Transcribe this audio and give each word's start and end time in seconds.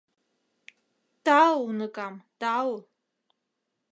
—Тау, 1.25 1.55
уныкам, 1.69 2.15
тау! 2.41 2.71